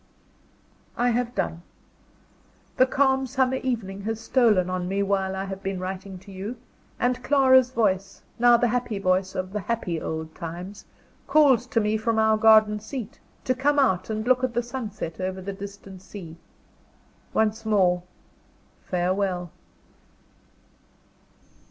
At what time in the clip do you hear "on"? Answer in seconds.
4.67-4.87